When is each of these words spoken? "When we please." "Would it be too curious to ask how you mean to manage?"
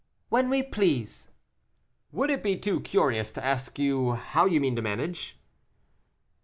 "When 0.29 0.49
we 0.49 0.63
please." 0.63 1.29
"Would 2.11 2.31
it 2.31 2.41
be 2.41 2.57
too 2.57 2.79
curious 2.79 3.31
to 3.33 3.45
ask 3.45 3.77
how 3.77 4.45
you 4.45 4.59
mean 4.59 4.75
to 4.75 4.81
manage?" 4.81 5.37